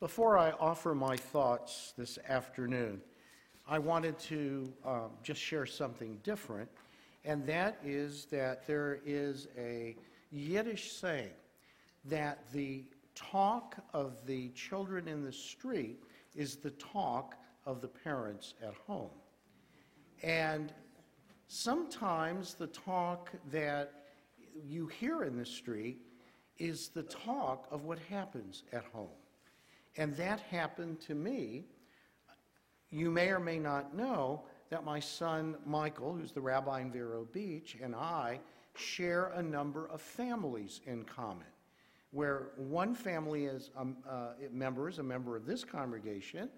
Before 0.00 0.38
I 0.38 0.52
offer 0.52 0.94
my 0.94 1.16
thoughts 1.16 1.92
this 1.98 2.20
afternoon, 2.28 3.00
I 3.66 3.80
wanted 3.80 4.16
to 4.20 4.72
um, 4.86 5.10
just 5.24 5.40
share 5.40 5.66
something 5.66 6.20
different, 6.22 6.68
and 7.24 7.44
that 7.46 7.80
is 7.84 8.26
that 8.26 8.64
there 8.64 9.00
is 9.04 9.48
a 9.58 9.96
Yiddish 10.30 10.92
saying 10.92 11.32
that 12.04 12.44
the 12.52 12.84
talk 13.16 13.74
of 13.92 14.24
the 14.24 14.50
children 14.50 15.08
in 15.08 15.24
the 15.24 15.32
street 15.32 15.98
is 16.36 16.54
the 16.54 16.70
talk 16.70 17.34
of 17.66 17.80
the 17.80 17.88
parents 17.88 18.54
at 18.62 18.74
home. 18.86 19.10
And 20.22 20.72
sometimes 21.48 22.54
the 22.54 22.68
talk 22.68 23.32
that 23.50 24.04
you 24.64 24.86
hear 24.86 25.24
in 25.24 25.36
the 25.36 25.44
street 25.44 26.02
is 26.56 26.86
the 26.86 27.02
talk 27.02 27.66
of 27.72 27.82
what 27.82 27.98
happens 28.08 28.62
at 28.72 28.84
home. 28.92 29.08
And 29.98 30.16
that 30.16 30.40
happened 30.40 31.00
to 31.02 31.14
me. 31.14 31.64
You 32.90 33.10
may 33.10 33.28
or 33.28 33.40
may 33.40 33.58
not 33.58 33.94
know 33.94 34.44
that 34.70 34.84
my 34.84 35.00
son 35.00 35.56
Michael, 35.66 36.14
who's 36.14 36.32
the 36.32 36.40
rabbi 36.40 36.80
in 36.80 36.92
Vero 36.92 37.26
Beach, 37.32 37.76
and 37.82 37.94
I 37.94 38.40
share 38.76 39.32
a 39.34 39.42
number 39.42 39.86
of 39.88 40.00
families 40.00 40.80
in 40.86 41.04
common, 41.04 41.46
where 42.12 42.50
one 42.56 42.94
family 42.94 43.46
is 43.46 43.70
a, 43.76 43.80
um, 43.80 43.96
uh, 44.08 44.28
member 44.52 44.88
is 44.88 45.00
a 45.00 45.02
member 45.02 45.36
of 45.36 45.44
this 45.44 45.64
congregation, 45.64 46.48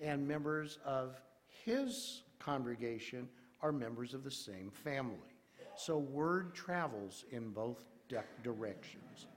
and 0.00 0.26
members 0.26 0.78
of 0.84 1.22
his 1.64 2.22
congregation 2.40 3.28
are 3.62 3.72
members 3.72 4.12
of 4.12 4.24
the 4.24 4.30
same 4.30 4.70
family. 4.70 5.34
So 5.76 5.98
word 5.98 6.54
travels 6.54 7.24
in 7.30 7.50
both 7.50 7.84
directions. 8.42 9.28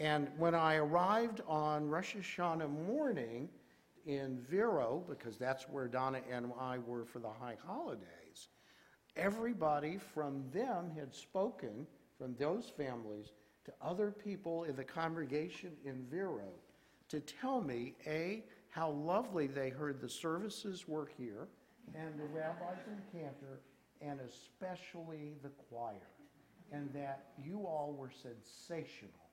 And 0.00 0.28
when 0.36 0.54
I 0.54 0.76
arrived 0.76 1.40
on 1.48 1.88
Rosh 1.88 2.14
Hashanah 2.14 2.70
morning 2.86 3.48
in 4.06 4.38
Vero, 4.48 5.02
because 5.08 5.36
that's 5.36 5.68
where 5.68 5.88
Donna 5.88 6.20
and 6.30 6.52
I 6.58 6.78
were 6.78 7.04
for 7.04 7.18
the 7.18 7.28
high 7.28 7.56
holidays, 7.66 8.48
everybody 9.16 9.98
from 9.98 10.44
them 10.52 10.92
had 10.94 11.12
spoken, 11.12 11.86
from 12.16 12.36
those 12.38 12.70
families, 12.76 13.32
to 13.64 13.72
other 13.82 14.10
people 14.10 14.64
in 14.64 14.76
the 14.76 14.84
congregation 14.84 15.72
in 15.84 16.06
Vero 16.08 16.48
to 17.08 17.20
tell 17.20 17.60
me, 17.60 17.94
A, 18.06 18.44
how 18.70 18.90
lovely 18.90 19.46
they 19.46 19.70
heard 19.70 20.00
the 20.00 20.08
services 20.08 20.86
were 20.86 21.10
here, 21.18 21.48
and 21.94 22.18
the 22.18 22.24
rabbis 22.24 22.78
and 22.86 23.02
cantor, 23.12 23.60
and 24.00 24.20
especially 24.20 25.34
the 25.42 25.48
choir, 25.70 26.08
and 26.70 26.92
that 26.92 27.30
you 27.42 27.66
all 27.66 27.94
were 27.98 28.10
sensational. 28.10 29.27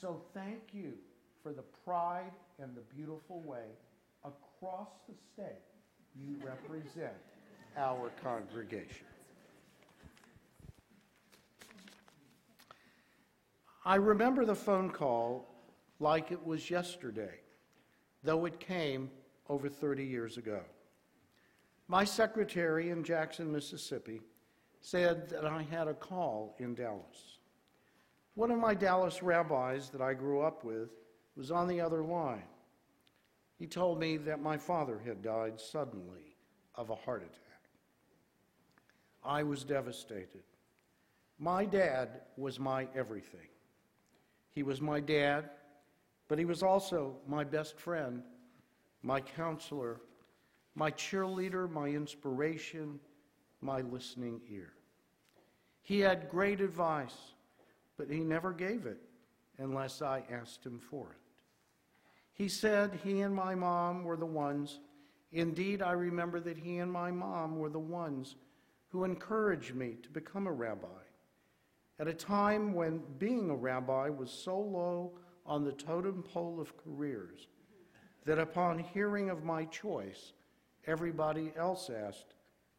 So 0.00 0.22
thank 0.32 0.60
you 0.72 0.94
for 1.42 1.52
the 1.52 1.64
pride 1.84 2.32
and 2.58 2.74
the 2.74 2.80
beautiful 2.94 3.42
way 3.42 3.66
across 4.24 4.88
the 5.06 5.14
state 5.14 5.60
you 6.18 6.36
represent 6.42 7.12
our 7.76 8.10
congregation. 8.22 9.06
I 13.84 13.96
remember 13.96 14.46
the 14.46 14.54
phone 14.54 14.88
call 14.88 15.46
like 15.98 16.32
it 16.32 16.46
was 16.46 16.70
yesterday, 16.70 17.40
though 18.24 18.46
it 18.46 18.58
came 18.58 19.10
over 19.50 19.68
30 19.68 20.02
years 20.02 20.38
ago. 20.38 20.62
My 21.88 22.04
secretary 22.04 22.88
in 22.88 23.04
Jackson, 23.04 23.52
Mississippi, 23.52 24.22
said 24.80 25.28
that 25.28 25.44
I 25.44 25.62
had 25.70 25.88
a 25.88 25.94
call 25.94 26.56
in 26.58 26.74
Dallas. 26.74 27.39
One 28.40 28.50
of 28.50 28.58
my 28.58 28.72
Dallas 28.72 29.22
rabbis 29.22 29.90
that 29.90 30.00
I 30.00 30.14
grew 30.14 30.40
up 30.40 30.64
with 30.64 30.88
was 31.36 31.50
on 31.50 31.68
the 31.68 31.82
other 31.82 32.02
line. 32.02 32.48
He 33.58 33.66
told 33.66 34.00
me 34.00 34.16
that 34.16 34.40
my 34.40 34.56
father 34.56 34.98
had 34.98 35.20
died 35.20 35.60
suddenly 35.60 36.38
of 36.74 36.88
a 36.88 36.94
heart 36.94 37.20
attack. 37.20 37.68
I 39.22 39.42
was 39.42 39.62
devastated. 39.62 40.44
My 41.38 41.66
dad 41.66 42.22
was 42.38 42.58
my 42.58 42.88
everything. 42.94 43.48
He 44.52 44.62
was 44.62 44.80
my 44.80 45.00
dad, 45.00 45.50
but 46.26 46.38
he 46.38 46.46
was 46.46 46.62
also 46.62 47.16
my 47.28 47.44
best 47.44 47.78
friend, 47.78 48.22
my 49.02 49.20
counselor, 49.20 50.00
my 50.74 50.90
cheerleader, 50.92 51.70
my 51.70 51.88
inspiration, 51.88 53.00
my 53.60 53.82
listening 53.82 54.40
ear. 54.48 54.72
He 55.82 56.00
had 56.00 56.30
great 56.30 56.62
advice 56.62 57.34
but 58.00 58.08
he 58.08 58.20
never 58.20 58.50
gave 58.50 58.86
it 58.86 58.96
unless 59.58 60.00
I 60.00 60.22
asked 60.32 60.64
him 60.64 60.78
for 60.78 61.10
it. 61.10 61.18
He 62.32 62.48
said 62.48 62.98
he 63.04 63.20
and 63.20 63.34
my 63.34 63.54
mom 63.54 64.04
were 64.04 64.16
the 64.16 64.24
ones, 64.24 64.80
indeed, 65.32 65.82
I 65.82 65.92
remember 65.92 66.40
that 66.40 66.56
he 66.56 66.78
and 66.78 66.90
my 66.90 67.10
mom 67.10 67.58
were 67.58 67.68
the 67.68 67.78
ones 67.78 68.36
who 68.88 69.04
encouraged 69.04 69.74
me 69.74 69.98
to 70.02 70.08
become 70.08 70.46
a 70.46 70.52
rabbi. 70.52 70.86
At 71.98 72.08
a 72.08 72.14
time 72.14 72.72
when 72.72 73.02
being 73.18 73.50
a 73.50 73.54
rabbi 73.54 74.08
was 74.08 74.30
so 74.30 74.58
low 74.58 75.12
on 75.44 75.62
the 75.62 75.72
totem 75.72 76.22
pole 76.22 76.58
of 76.58 76.78
careers 76.78 77.48
that 78.24 78.38
upon 78.38 78.78
hearing 78.78 79.28
of 79.28 79.44
my 79.44 79.66
choice, 79.66 80.32
everybody 80.86 81.52
else 81.54 81.90
asked, 81.90 82.32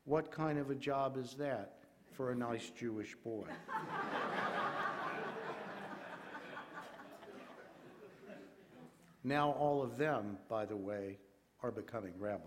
What 0.05 0.31
kind 0.31 0.57
of 0.57 0.71
a 0.71 0.75
job 0.75 1.15
is 1.15 1.35
that 1.35 1.75
for 2.11 2.31
a 2.31 2.35
nice 2.35 2.71
Jewish 2.71 3.15
boy? 3.23 3.45
Now, 9.23 9.51
all 9.51 9.83
of 9.83 9.97
them, 9.97 10.37
by 10.49 10.65
the 10.65 10.75
way, 10.75 11.17
are 11.61 11.71
becoming 11.71 12.13
rabbis. 12.17 12.45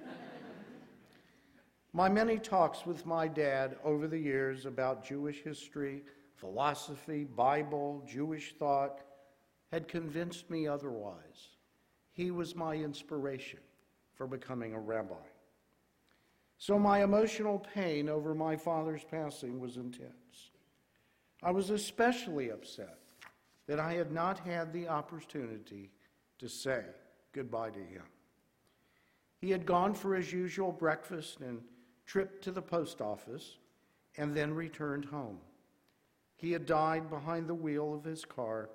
my 1.92 2.08
many 2.08 2.38
talks 2.38 2.84
with 2.84 3.06
my 3.06 3.28
dad 3.28 3.76
over 3.84 4.08
the 4.08 4.18
years 4.18 4.66
about 4.66 5.04
Jewish 5.04 5.42
history, 5.42 6.02
philosophy, 6.34 7.24
Bible, 7.24 8.04
Jewish 8.08 8.54
thought 8.58 9.02
had 9.70 9.88
convinced 9.88 10.50
me 10.50 10.66
otherwise. 10.66 11.50
He 12.10 12.30
was 12.30 12.56
my 12.56 12.74
inspiration 12.74 13.60
for 14.14 14.26
becoming 14.26 14.74
a 14.74 14.80
rabbi. 14.80 15.14
So 16.58 16.78
my 16.78 17.04
emotional 17.04 17.64
pain 17.74 18.08
over 18.08 18.34
my 18.34 18.56
father's 18.56 19.04
passing 19.04 19.60
was 19.60 19.76
intense. 19.76 20.50
I 21.42 21.50
was 21.50 21.70
especially 21.70 22.50
upset 22.50 22.98
that 23.66 23.78
I 23.78 23.92
had 23.92 24.10
not 24.10 24.38
had 24.38 24.72
the 24.72 24.88
opportunity 24.88 25.90
to 26.38 26.48
say 26.48 26.82
goodbye 27.32 27.70
to 27.70 27.78
him. 27.78 28.02
He 29.38 29.50
had 29.50 29.66
gone 29.66 29.94
for 29.94 30.14
his 30.14 30.32
usual 30.32 30.72
breakfast 30.72 31.40
and 31.40 31.60
trip 32.06 32.40
to 32.42 32.50
the 32.50 32.62
post 32.62 33.00
office 33.00 33.58
and 34.16 34.34
then 34.34 34.54
returned 34.54 35.04
home. 35.04 35.38
He 36.36 36.52
had 36.52 36.66
died 36.66 37.10
behind 37.10 37.46
the 37.46 37.54
wheel 37.54 37.94
of 37.94 38.04
his 38.04 38.24
car, 38.24 38.70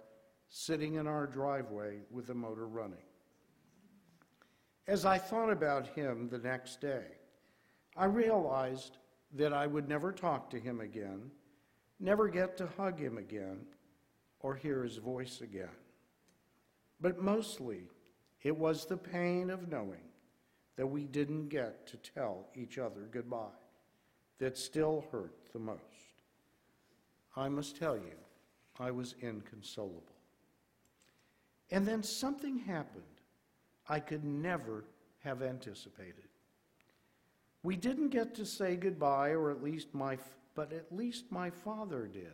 sitting 0.49 0.95
in 0.95 1.07
our 1.07 1.27
driveway 1.27 1.99
with 2.11 2.27
the 2.27 2.33
motor 2.33 2.67
running. 2.67 3.03
As 4.87 5.05
I 5.05 5.17
thought 5.17 5.51
about 5.51 5.87
him 5.87 6.27
the 6.29 6.39
next 6.39 6.81
day, 6.81 7.05
I 7.95 8.05
realized 8.05 8.97
that 9.33 9.53
I 9.53 9.67
would 9.67 9.87
never 9.87 10.11
talk 10.11 10.49
to 10.49 10.59
him 10.59 10.81
again, 10.81 11.31
never 11.99 12.27
get 12.27 12.57
to 12.57 12.67
hug 12.77 12.99
him 12.99 13.17
again, 13.17 13.65
or 14.39 14.55
hear 14.55 14.83
his 14.83 14.97
voice 14.97 15.41
again. 15.41 15.69
But 17.01 17.21
mostly, 17.21 17.89
it 18.43 18.55
was 18.55 18.85
the 18.85 18.97
pain 18.97 19.49
of 19.49 19.69
knowing 19.69 20.03
that 20.75 20.87
we 20.87 21.03
didn't 21.05 21.49
get 21.49 21.87
to 21.87 21.97
tell 21.97 22.47
each 22.55 22.77
other 22.77 23.09
goodbye 23.11 23.47
that 24.37 24.57
still 24.57 25.05
hurt 25.11 25.35
the 25.53 25.59
most. 25.59 25.79
I 27.35 27.49
must 27.49 27.77
tell 27.77 27.95
you, 27.95 28.17
I 28.79 28.91
was 28.91 29.15
inconsolable. 29.21 30.03
And 31.71 31.87
then 31.87 32.03
something 32.03 32.57
happened 32.57 33.03
I 33.87 33.99
could 33.99 34.23
never 34.23 34.85
have 35.23 35.41
anticipated. 35.41 36.27
We 37.63 37.75
didn't 37.75 38.09
get 38.09 38.33
to 38.35 38.45
say 38.45 38.75
goodbye, 38.75 39.29
or 39.29 39.51
at 39.51 39.63
least 39.63 39.93
my, 39.93 40.17
but 40.55 40.73
at 40.73 40.91
least 40.91 41.25
my 41.31 41.49
father 41.49 42.07
did, 42.07 42.33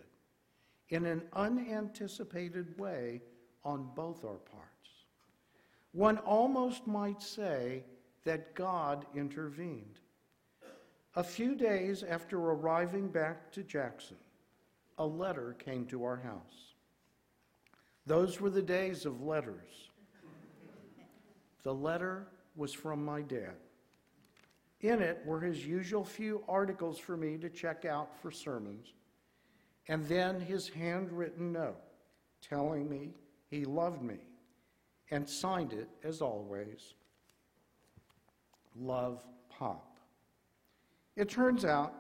in 0.90 1.06
an 1.06 1.24
unanticipated 1.34 2.78
way 2.80 3.22
on 3.64 3.90
both 3.96 4.24
our 4.24 4.38
parts. 4.38 4.68
One 5.92 6.18
almost 6.20 6.88
might 6.88 7.22
say 7.22 7.84
that 8.24 8.54
God 8.56 9.06
intervened. 9.16 10.00
A 11.16 11.24
few 11.24 11.56
days 11.56 12.04
after 12.04 12.38
arriving 12.38 13.08
back 13.08 13.52
to 13.54 13.64
Jackson, 13.64 14.18
a 14.98 15.06
letter 15.06 15.56
came 15.58 15.86
to 15.88 16.04
our 16.04 16.18
house. 16.18 16.74
Those 18.06 18.40
were 18.40 18.50
the 18.50 18.62
days 18.62 19.06
of 19.06 19.22
letters. 19.22 19.90
The 21.64 21.74
letter 21.74 22.28
was 22.56 22.74
from 22.74 23.04
my 23.04 23.22
dad. 23.22 23.56
In 24.82 25.02
it 25.02 25.22
were 25.26 25.40
his 25.40 25.66
usual 25.66 26.04
few 26.04 26.44
articles 26.48 27.00
for 27.00 27.18
me 27.18 27.38
to 27.38 27.50
check 27.50 27.84
out 27.84 28.16
for 28.22 28.30
sermons, 28.30 28.94
and 29.88 30.06
then 30.08 30.40
his 30.40 30.70
handwritten 30.70 31.52
note 31.52 31.82
telling 32.42 32.88
me 32.90 33.10
he 33.50 33.66
loved 33.66 34.02
me 34.02 34.18
and 35.12 35.28
signed 35.28 35.74
it, 35.74 35.88
as 36.04 36.22
always, 36.22 36.94
Love 38.76 39.24
Pop. 39.50 39.98
It 41.16 41.30
turns 41.30 41.66
out 41.66 41.94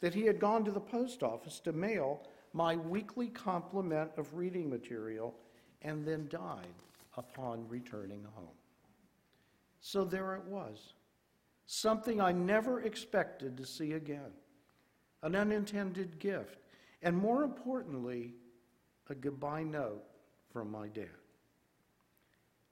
that 0.00 0.14
he 0.14 0.22
had 0.22 0.38
gone 0.38 0.64
to 0.64 0.70
the 0.70 0.80
post 0.80 1.22
office 1.22 1.58
to 1.60 1.72
mail 1.72 2.22
my 2.52 2.76
weekly 2.76 3.28
complement 3.28 4.10
of 4.16 4.34
reading 4.34 4.68
material 4.68 5.34
and 5.82 6.06
then 6.06 6.28
died 6.28 6.74
upon 7.16 7.68
returning 7.68 8.24
home. 8.34 8.54
So 9.80 10.04
there 10.04 10.34
it 10.34 10.44
was, 10.44 10.94
something 11.66 12.20
I 12.20 12.32
never 12.32 12.82
expected 12.82 13.56
to 13.56 13.66
see 13.66 13.92
again, 13.92 14.32
an 15.22 15.34
unintended 15.34 16.18
gift, 16.18 16.58
and 17.02 17.16
more 17.16 17.42
importantly, 17.42 18.34
a 19.08 19.14
goodbye 19.14 19.62
note 19.62 20.04
from 20.52 20.70
my 20.70 20.88
dad. 20.88 21.08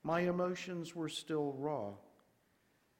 My 0.02 0.20
emotions 0.20 0.94
were 0.94 1.08
still 1.08 1.52
raw, 1.58 1.92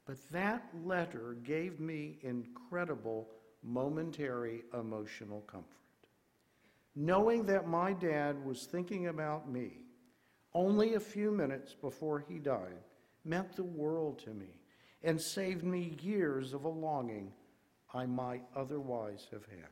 but 0.05 0.17
that 0.31 0.69
letter 0.83 1.37
gave 1.43 1.79
me 1.79 2.19
incredible 2.21 3.29
momentary 3.63 4.63
emotional 4.73 5.41
comfort. 5.41 5.65
Knowing 6.95 7.45
that 7.45 7.67
my 7.67 7.93
dad 7.93 8.43
was 8.43 8.65
thinking 8.65 9.07
about 9.07 9.49
me 9.49 9.85
only 10.53 10.95
a 10.95 10.99
few 10.99 11.31
minutes 11.31 11.73
before 11.73 12.19
he 12.27 12.39
died 12.39 12.83
meant 13.23 13.55
the 13.55 13.63
world 13.63 14.19
to 14.19 14.31
me 14.31 14.49
and 15.03 15.21
saved 15.21 15.63
me 15.63 15.95
years 16.01 16.53
of 16.53 16.65
a 16.65 16.69
longing 16.69 17.31
I 17.93 18.05
might 18.05 18.43
otherwise 18.55 19.27
have 19.31 19.45
had. 19.45 19.69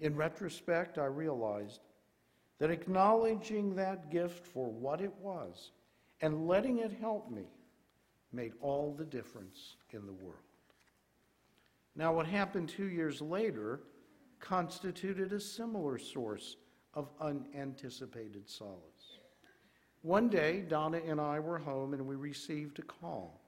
In 0.00 0.16
retrospect, 0.16 0.98
I 0.98 1.04
realized 1.04 1.80
that 2.62 2.70
acknowledging 2.70 3.74
that 3.74 4.08
gift 4.08 4.46
for 4.46 4.70
what 4.70 5.00
it 5.00 5.12
was 5.20 5.72
and 6.20 6.46
letting 6.46 6.78
it 6.78 6.92
help 6.92 7.28
me 7.28 7.42
made 8.32 8.52
all 8.60 8.94
the 8.96 9.04
difference 9.04 9.74
in 9.90 10.06
the 10.06 10.12
world. 10.12 10.36
Now, 11.96 12.14
what 12.14 12.24
happened 12.24 12.68
two 12.68 12.86
years 12.86 13.20
later 13.20 13.80
constituted 14.38 15.32
a 15.32 15.40
similar 15.40 15.98
source 15.98 16.54
of 16.94 17.08
unanticipated 17.20 18.48
solace. 18.48 19.18
One 20.02 20.28
day, 20.28 20.60
Donna 20.60 21.00
and 21.04 21.20
I 21.20 21.40
were 21.40 21.58
home 21.58 21.94
and 21.94 22.06
we 22.06 22.14
received 22.14 22.78
a 22.78 22.82
call. 22.82 23.40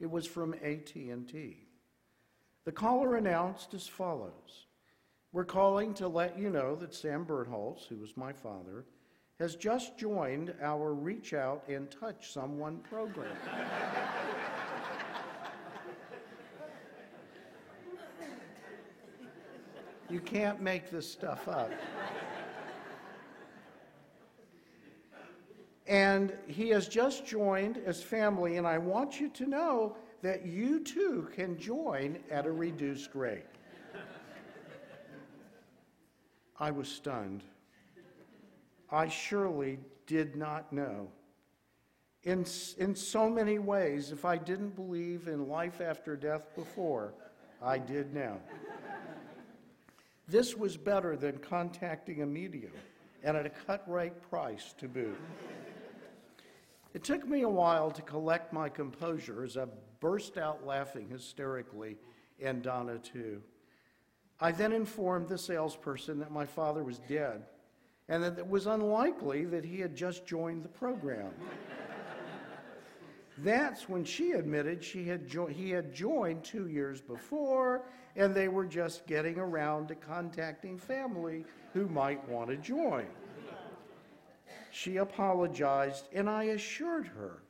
It 0.00 0.10
was 0.10 0.26
from 0.26 0.52
AT&T. 0.62 1.66
The 2.66 2.72
caller 2.72 3.16
announced 3.16 3.72
as 3.72 3.88
follows: 3.88 4.66
We're 5.32 5.44
calling 5.44 5.94
to 5.94 6.08
let 6.08 6.38
you 6.38 6.50
know 6.50 6.76
that 6.76 6.92
Sam 6.94 7.24
Birnholz, 7.24 7.86
who 7.88 7.96
was 7.96 8.14
my 8.18 8.34
father, 8.34 8.84
has 9.38 9.56
just 9.56 9.96
joined 9.96 10.52
our 10.60 10.92
Reach 10.92 11.32
Out 11.32 11.64
and 11.68 11.90
Touch 11.90 12.30
Someone 12.30 12.80
program. 12.80 13.34
you 20.10 20.20
can't 20.20 20.60
make 20.60 20.90
this 20.90 21.10
stuff 21.10 21.48
up. 21.48 21.70
And 25.86 26.34
he 26.46 26.68
has 26.68 26.88
just 26.88 27.24
joined 27.24 27.78
as 27.86 28.02
family, 28.02 28.58
and 28.58 28.66
I 28.66 28.76
want 28.76 29.18
you 29.18 29.30
to 29.30 29.46
know 29.46 29.96
that 30.20 30.44
you 30.44 30.80
too 30.80 31.30
can 31.34 31.58
join 31.58 32.18
at 32.30 32.44
a 32.44 32.52
reduced 32.52 33.14
rate. 33.14 33.46
I 36.62 36.70
was 36.70 36.86
stunned. 36.86 37.42
I 38.88 39.08
surely 39.08 39.80
did 40.06 40.36
not 40.36 40.72
know. 40.72 41.08
In, 42.22 42.46
in 42.78 42.94
so 42.94 43.28
many 43.28 43.58
ways, 43.58 44.12
if 44.12 44.24
I 44.24 44.36
didn't 44.36 44.76
believe 44.76 45.26
in 45.26 45.48
life 45.48 45.80
after 45.80 46.14
death 46.14 46.54
before, 46.54 47.14
I 47.60 47.78
did 47.78 48.14
now. 48.14 48.38
This 50.28 50.56
was 50.56 50.76
better 50.76 51.16
than 51.16 51.38
contacting 51.38 52.22
a 52.22 52.26
medium 52.26 52.70
and 53.24 53.36
at 53.36 53.44
a 53.44 53.50
cut 53.50 53.82
rate 53.90 54.22
price 54.30 54.72
to 54.78 54.86
boot. 54.86 55.18
It 56.94 57.02
took 57.02 57.26
me 57.26 57.42
a 57.42 57.48
while 57.48 57.90
to 57.90 58.02
collect 58.02 58.52
my 58.52 58.68
composure 58.68 59.42
as 59.42 59.56
I 59.56 59.64
burst 59.98 60.38
out 60.38 60.64
laughing 60.64 61.08
hysterically, 61.08 61.96
and 62.40 62.62
Donna 62.62 62.98
too. 62.98 63.42
I 64.42 64.50
then 64.50 64.72
informed 64.72 65.28
the 65.28 65.38
salesperson 65.38 66.18
that 66.18 66.32
my 66.32 66.44
father 66.44 66.82
was 66.82 66.98
dead 66.98 67.44
and 68.08 68.24
that 68.24 68.36
it 68.36 68.46
was 68.46 68.66
unlikely 68.66 69.44
that 69.44 69.64
he 69.64 69.78
had 69.78 69.94
just 69.94 70.26
joined 70.26 70.64
the 70.64 70.68
program. 70.68 71.30
That's 73.38 73.88
when 73.88 74.04
she 74.04 74.32
admitted 74.32 74.82
she 74.82 75.04
had 75.04 75.28
jo- 75.28 75.46
he 75.46 75.70
had 75.70 75.94
joined 75.94 76.42
two 76.42 76.66
years 76.66 77.00
before, 77.00 77.82
and 78.16 78.34
they 78.34 78.48
were 78.48 78.66
just 78.66 79.06
getting 79.06 79.38
around 79.38 79.86
to 79.88 79.94
contacting 79.94 80.76
family 80.76 81.44
who 81.72 81.86
might 81.86 82.28
want 82.28 82.50
to 82.50 82.56
join. 82.56 83.06
She 84.72 84.96
apologized, 84.96 86.08
and 86.12 86.28
I 86.28 86.44
assured 86.44 87.06
her 87.06 87.44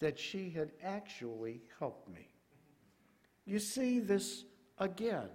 that 0.00 0.18
she 0.18 0.50
had 0.50 0.72
actually 0.82 1.62
helped 1.78 2.08
me. 2.08 2.34
You 3.44 3.60
see, 3.60 4.00
this 4.00 4.44
again, 4.78 5.28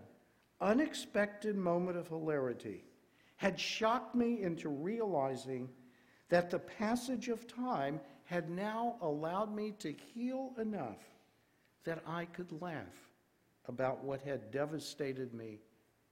unexpected 0.61 1.55
moment 1.55 1.97
of 1.97 2.07
hilarity 2.07 2.83
had 3.37 3.59
shocked 3.59 4.15
me 4.15 4.41
into 4.41 4.69
realizing 4.69 5.69
that 6.29 6.49
the 6.49 6.59
passage 6.59 7.29
of 7.29 7.47
time 7.47 7.99
had 8.25 8.49
now 8.49 8.95
allowed 9.01 9.55
me 9.55 9.71
to 9.79 9.93
heal 10.13 10.53
enough 10.57 10.99
that 11.83 12.03
I 12.05 12.25
could 12.25 12.61
laugh 12.61 13.09
about 13.67 14.03
what 14.03 14.21
had 14.21 14.51
devastated 14.51 15.33
me 15.33 15.59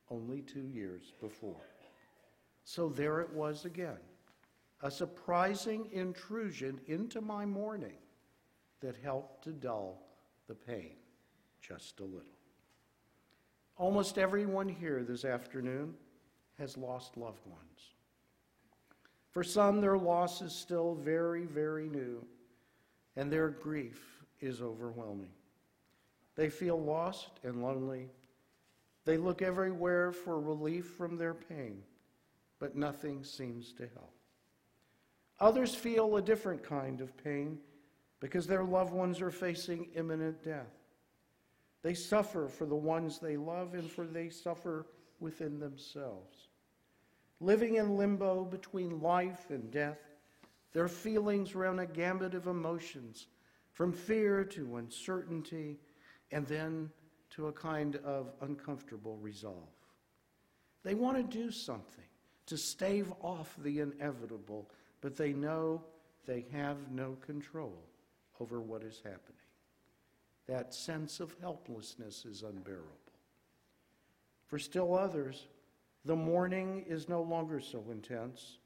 only 0.10 0.42
two 0.42 0.68
years 0.68 1.14
before. 1.20 1.66
So 2.64 2.90
there 2.90 3.22
it 3.22 3.32
was 3.32 3.66
again 3.66 4.00
a 4.82 4.92
surprising 4.92 5.88
intrusion 5.92 6.80
into 6.88 7.22
my 7.22 7.46
mourning 7.46 7.98
that 8.82 8.96
helped 9.04 9.44
to 9.44 9.52
dull 9.52 10.02
the 10.48 10.54
pain 10.54 10.96
just 11.62 12.00
a 12.02 12.04
little. 12.04 12.35
Almost 13.78 14.18
everyone 14.18 14.70
here 14.70 15.04
this 15.04 15.26
afternoon 15.26 15.96
has 16.58 16.78
lost 16.78 17.18
loved 17.18 17.46
ones. 17.46 17.94
For 19.32 19.44
some, 19.44 19.82
their 19.82 19.98
loss 19.98 20.42
is 20.42 20.56
still 20.56 20.96
very, 20.96 21.44
very 21.44 21.90
new, 21.90 22.26
and 23.18 23.30
their 23.30 23.50
grief 23.50 24.24
is 24.40 24.62
overwhelming. 24.62 25.32
They 26.36 26.50
feel 26.50 26.82
lost 26.82 27.32
and 27.44 27.62
lonely. 27.62 28.10
They 29.04 29.18
look 29.18 29.42
everywhere 29.42 30.14
for 30.14 30.40
relief 30.40 30.86
from 30.98 31.18
their 31.18 31.34
pain, 31.34 31.84
but 32.60 32.78
nothing 32.78 33.26
seems 33.26 33.74
to 33.74 33.88
help. 33.94 34.14
Others 35.42 35.76
feel 35.76 36.16
a 36.16 36.22
different 36.22 36.64
kind 36.64 37.02
of 37.02 37.16
pain 37.22 37.60
because 38.22 38.48
their 38.48 38.64
loved 38.64 38.94
ones 38.94 39.20
are 39.20 39.32
facing 39.32 39.90
imminent 39.96 40.42
death. 40.46 40.75
They 41.86 41.94
suffer 41.94 42.48
for 42.48 42.66
the 42.66 42.76
ones 42.76 43.20
they 43.20 43.38
love 43.38 43.76
and 43.76 43.88
for 43.88 44.08
they 44.08 44.30
suffer 44.30 44.88
within 45.20 45.60
themselves. 45.60 46.48
Living 47.40 47.76
in 47.76 47.96
limbo 47.96 48.44
between 48.44 49.02
life 49.02 49.52
and 49.52 49.70
death, 49.70 50.00
their 50.74 50.88
feelings 50.88 51.54
run 51.54 51.78
a 51.78 51.86
gamut 51.86 52.34
of 52.34 52.48
emotions, 52.48 53.28
from 53.72 53.94
fear 53.94 54.44
to 54.46 54.78
uncertainty, 54.78 55.78
and 56.32 56.48
then 56.48 56.90
to 57.30 57.50
a 57.50 57.54
kind 57.54 57.98
of 57.98 58.34
uncomfortable 58.42 59.18
resolve. 59.18 59.70
They 60.82 60.96
want 60.96 61.18
to 61.18 61.38
do 61.38 61.52
something 61.52 62.04
to 62.48 62.58
stave 62.58 63.14
off 63.22 63.56
the 63.64 63.82
inevitable 63.82 64.72
but 65.02 65.16
they 65.16 65.34
know 65.34 65.84
they 66.26 66.46
have 66.52 66.90
no 66.90 67.16
control 67.24 67.78
over 68.40 68.60
what 68.60 68.82
is 68.82 69.02
happening. 69.04 69.45
That 70.48 70.74
sense 70.74 71.20
of 71.20 71.36
helplessness 71.42 72.26
is 72.26 72.44
unbearable. 72.44 72.90
For 74.48 74.60
still 74.60 74.96
others, 74.96 75.48
the 76.06 76.16
mourning 76.16 76.86
is 76.88 77.10
no 77.10 77.24
longer 77.24 77.60
so 77.60 77.84
intense. 77.92 78.60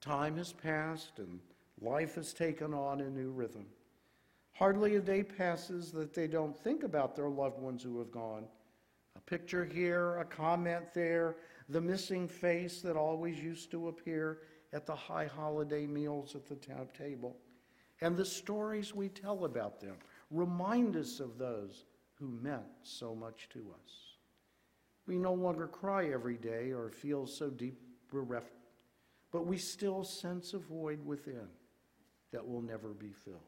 Time 0.00 0.36
has 0.36 0.52
passed 0.52 1.18
and 1.18 1.40
life 1.80 2.14
has 2.14 2.32
taken 2.32 2.72
on 2.72 3.00
a 3.00 3.10
new 3.10 3.30
rhythm. 3.30 3.66
Hardly 4.52 4.96
a 4.96 5.00
day 5.00 5.22
passes 5.22 5.90
that 5.92 6.14
they 6.14 6.26
don't 6.26 6.56
think 6.56 6.84
about 6.84 7.16
their 7.16 7.28
loved 7.28 7.58
ones 7.58 7.82
who 7.82 7.98
have 7.98 8.12
gone. 8.12 8.44
A 9.16 9.20
picture 9.20 9.64
here, 9.64 10.18
a 10.18 10.24
comment 10.24 10.94
there, 10.94 11.36
the 11.68 11.80
missing 11.80 12.28
face 12.28 12.80
that 12.82 12.96
always 12.96 13.38
used 13.38 13.70
to 13.72 13.88
appear 13.88 14.42
at 14.72 14.86
the 14.86 14.94
high 14.94 15.26
holiday 15.26 15.86
meals 15.86 16.36
at 16.36 16.46
the 16.46 16.56
table. 16.96 17.36
And 18.00 18.16
the 18.16 18.24
stories 18.24 18.94
we 18.94 19.08
tell 19.08 19.44
about 19.44 19.80
them 19.80 19.96
remind 20.30 20.96
us 20.96 21.20
of 21.20 21.38
those 21.38 21.84
who 22.14 22.28
meant 22.42 22.62
so 22.82 23.14
much 23.14 23.48
to 23.52 23.58
us. 23.82 23.92
We 25.06 25.18
no 25.18 25.32
longer 25.32 25.66
cry 25.66 26.10
every 26.10 26.36
day 26.36 26.70
or 26.70 26.90
feel 26.90 27.26
so 27.26 27.50
deep 27.50 27.80
bereft, 28.10 28.52
but 29.32 29.46
we 29.46 29.58
still 29.58 30.04
sense 30.04 30.54
a 30.54 30.58
void 30.58 31.04
within, 31.04 31.48
that 32.32 32.46
will 32.46 32.62
never 32.62 32.88
be 32.90 33.12
filled. 33.12 33.40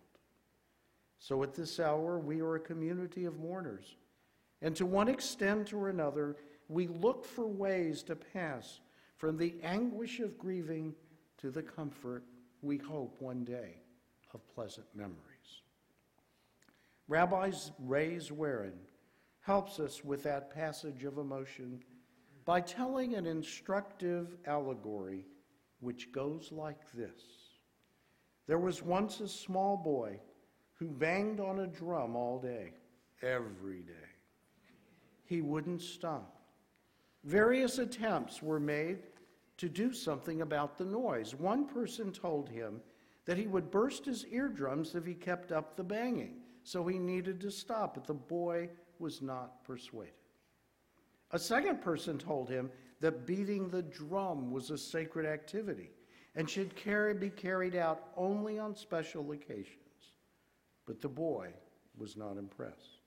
So 1.18 1.42
at 1.42 1.54
this 1.54 1.78
hour, 1.78 2.18
we 2.18 2.40
are 2.40 2.56
a 2.56 2.60
community 2.60 3.26
of 3.26 3.38
mourners. 3.38 3.96
And 4.60 4.74
to 4.76 4.86
one 4.86 5.08
extent 5.08 5.72
or 5.72 5.88
another, 5.88 6.36
we 6.68 6.88
look 6.88 7.24
for 7.24 7.46
ways 7.46 8.02
to 8.04 8.16
pass 8.16 8.80
from 9.16 9.36
the 9.36 9.54
anguish 9.62 10.18
of 10.18 10.36
grieving 10.36 10.94
to 11.38 11.50
the 11.50 11.62
comfort, 11.62 12.24
we 12.60 12.76
hope 12.78 13.20
one 13.20 13.44
day, 13.44 13.76
of 14.34 14.40
pleasant 14.52 14.86
memories. 14.94 15.31
Rabbi 17.08 17.52
Ray 17.78 18.16
Zwerin 18.16 18.78
helps 19.40 19.80
us 19.80 20.04
with 20.04 20.22
that 20.22 20.50
passage 20.54 21.04
of 21.04 21.18
emotion 21.18 21.80
by 22.44 22.60
telling 22.60 23.14
an 23.14 23.26
instructive 23.26 24.36
allegory 24.46 25.26
which 25.80 26.12
goes 26.12 26.50
like 26.52 26.80
this 26.94 27.22
There 28.46 28.58
was 28.58 28.82
once 28.82 29.20
a 29.20 29.28
small 29.28 29.76
boy 29.76 30.20
who 30.74 30.88
banged 30.88 31.40
on 31.40 31.60
a 31.60 31.66
drum 31.66 32.16
all 32.16 32.40
day, 32.40 32.72
every 33.22 33.82
day. 33.82 33.92
He 35.24 35.40
wouldn't 35.40 35.80
stop. 35.80 36.42
Various 37.24 37.78
attempts 37.78 38.42
were 38.42 38.58
made 38.58 38.98
to 39.58 39.68
do 39.68 39.92
something 39.92 40.42
about 40.42 40.76
the 40.76 40.84
noise. 40.84 41.34
One 41.34 41.66
person 41.66 42.10
told 42.10 42.48
him 42.48 42.80
that 43.26 43.38
he 43.38 43.46
would 43.46 43.70
burst 43.70 44.04
his 44.04 44.26
eardrums 44.26 44.94
if 44.96 45.06
he 45.06 45.14
kept 45.14 45.52
up 45.52 45.76
the 45.76 45.84
banging, 45.84 46.41
so 46.62 46.86
he 46.86 46.98
needed 46.98 47.40
to 47.40 47.50
stop, 47.50 47.94
but 47.94 48.06
the 48.06 48.14
boy 48.14 48.68
was 48.98 49.22
not 49.22 49.64
persuaded. 49.64 50.14
A 51.32 51.38
second 51.38 51.80
person 51.80 52.18
told 52.18 52.48
him 52.48 52.70
that 53.00 53.26
beating 53.26 53.68
the 53.68 53.82
drum 53.82 54.50
was 54.50 54.70
a 54.70 54.78
sacred 54.78 55.26
activity 55.26 55.90
and 56.34 56.48
should 56.48 56.76
carry, 56.76 57.14
be 57.14 57.30
carried 57.30 57.74
out 57.74 58.08
only 58.16 58.58
on 58.58 58.74
special 58.74 59.32
occasions. 59.32 59.76
But 60.86 61.00
the 61.00 61.08
boy 61.08 61.52
was 61.96 62.16
not 62.16 62.36
impressed. 62.36 63.00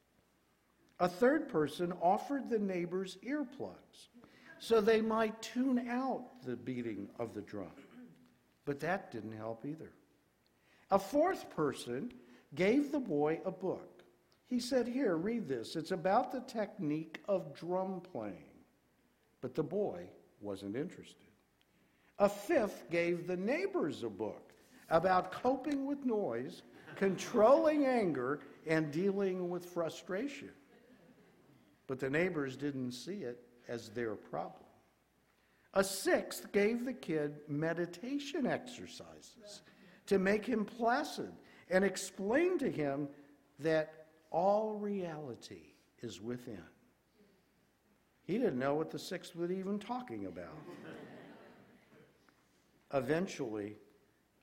A 1.00 1.08
third 1.08 1.50
person 1.50 1.94
offered 2.02 2.50
the 2.50 2.60
neighbors 2.60 3.18
earplugs 3.26 4.10
so 4.60 4.82
they 4.82 5.02
might 5.02 5.42
tune 5.42 5.88
out 5.90 6.42
the 6.46 6.56
beating 6.56 7.10
of 7.20 7.34
the 7.34 7.42
drum. 7.42 7.72
But 8.64 8.80
that 8.80 9.12
didn't 9.12 9.34
help 9.36 9.66
either. 9.66 9.92
A 10.92 11.00
fourth 11.00 11.50
person 11.50 12.12
gave 12.56 12.92
the 12.92 13.00
boy 13.00 13.40
a 13.46 13.52
book 13.52 13.96
he 14.48 14.60
said, 14.60 14.88
Here, 14.88 15.16
read 15.16 15.48
this. 15.48 15.76
It's 15.76 15.92
about 15.92 16.32
the 16.32 16.42
technique 16.42 17.22
of 17.28 17.54
drum 17.56 18.02
playing. 18.02 18.46
But 19.42 19.56
the 19.56 19.64
boy 19.64 20.08
wasn't 20.42 20.76
interested. 20.76 21.18
A 22.20 22.30
fifth 22.30 22.90
gave 22.90 23.28
the 23.28 23.36
neighbors 23.36 24.04
a 24.04 24.10
book 24.10 24.54
about 24.90 25.32
coping 25.32 25.86
with 25.86 26.06
noise, 26.06 26.62
controlling 26.96 27.86
anger, 27.86 28.40
and 28.68 28.92
dealing 28.92 29.50
with 29.50 29.66
frustration. 29.66 30.52
But 31.88 32.00
the 32.00 32.10
neighbors 32.10 32.56
didn't 32.56 32.94
see 32.94 33.24
it 33.24 33.44
as 33.68 33.90
their 33.90 34.16
problem. 34.16 34.64
A 35.74 35.84
sixth 35.84 36.52
gave 36.52 36.86
the 36.86 36.94
kid 36.94 37.42
meditation 37.50 38.48
exercises 38.48 39.62
to 40.06 40.18
make 40.18 40.46
him 40.46 40.64
placid 40.64 41.34
and 41.70 41.84
explain 41.84 42.58
to 42.60 42.70
him 42.70 43.08
that 43.60 44.06
all 44.32 44.74
reality 44.74 45.74
is 46.02 46.22
within. 46.22 46.64
He 48.24 48.38
didn't 48.38 48.60
know 48.60 48.76
what 48.76 48.92
the 48.92 49.00
sixth 49.00 49.36
was 49.36 49.52
even 49.52 49.80
talking 49.80 50.26
about. 50.26 50.58
Eventually, 52.94 53.76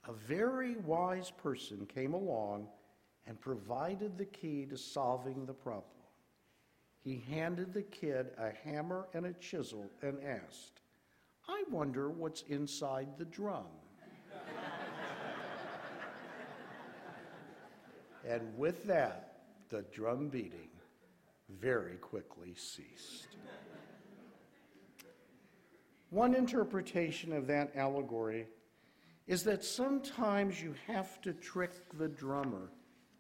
a 0.08 0.12
very 0.12 0.76
wise 0.76 1.30
person 1.30 1.86
came 1.86 2.14
along 2.14 2.68
and 3.26 3.40
provided 3.40 4.18
the 4.18 4.24
key 4.24 4.66
to 4.66 4.76
solving 4.76 5.46
the 5.46 5.52
problem. 5.52 5.84
He 7.00 7.22
handed 7.28 7.72
the 7.72 7.82
kid 7.82 8.30
a 8.38 8.50
hammer 8.64 9.08
and 9.14 9.26
a 9.26 9.32
chisel 9.34 9.90
and 10.02 10.18
asked, 10.24 10.80
I 11.48 11.64
wonder 11.70 12.10
what's 12.10 12.42
inside 12.42 13.08
the 13.18 13.24
drum. 13.24 13.66
And 18.28 18.56
with 18.56 18.84
that, 18.84 19.40
the 19.68 19.82
drum 19.92 20.28
beating 20.28 20.68
very 21.60 21.96
quickly 21.96 22.54
ceased. 22.54 23.26
One 26.10 26.34
interpretation 26.34 27.32
of 27.32 27.46
that 27.46 27.74
allegory 27.74 28.46
is 29.26 29.42
that 29.44 29.64
sometimes 29.64 30.60
you 30.62 30.74
have 30.86 31.20
to 31.22 31.32
trick 31.32 31.72
the 31.98 32.08
drummer 32.08 32.70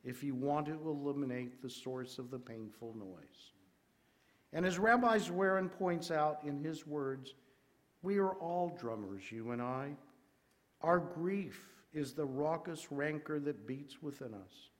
if 0.04 0.22
you 0.22 0.34
want 0.34 0.66
to 0.66 0.72
eliminate 0.72 1.62
the 1.62 1.70
source 1.70 2.18
of 2.18 2.30
the 2.30 2.38
painful 2.38 2.94
noise. 2.94 3.52
And 4.52 4.66
as 4.66 4.78
Rabbi 4.78 5.18
Zwerin 5.18 5.70
points 5.70 6.10
out 6.10 6.40
in 6.44 6.62
his 6.62 6.86
words, 6.86 7.34
we 8.02 8.18
are 8.18 8.34
all 8.34 8.76
drummers, 8.78 9.22
you 9.30 9.52
and 9.52 9.62
I. 9.62 9.92
Our 10.82 10.98
grief 10.98 11.64
is 11.94 12.12
the 12.12 12.24
raucous 12.24 12.90
rancor 12.90 13.38
that 13.40 13.66
beats 13.66 14.02
within 14.02 14.34
us. 14.34 14.70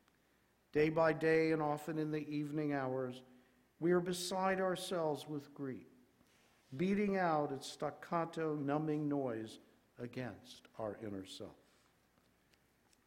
Day 0.73 0.89
by 0.89 1.13
day 1.13 1.53
and 1.53 1.61
often 1.61 1.99
in 1.99 2.11
the 2.11 2.27
evening 2.29 2.73
hours, 2.73 3.23
we 3.79 3.93
are 3.93 4.01
beside 4.01 4.61
ourselves 4.61 5.29
with 5.29 5.53
grief, 5.53 5.89
beating 6.77 7.19
out 7.19 7.53
its 7.53 7.71
staccato, 7.71 8.55
numbing 8.55 9.09
noise 9.09 9.59
against 9.99 10.69
our 10.79 10.99
inner 11.07 11.27
self. 11.27 11.51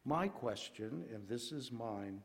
My 0.04 0.28
question, 0.28 1.04
and 1.12 1.26
this 1.28 1.50
is 1.50 1.72
mine, 1.72 2.22